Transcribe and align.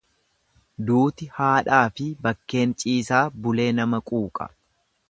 Duuti 0.87 1.27
haadhaafi 1.35 2.09
bakkeen 2.25 2.75
ciisaa 2.85 3.25
bulee 3.45 3.71
nama 3.83 4.03
quuqa. 4.11 4.55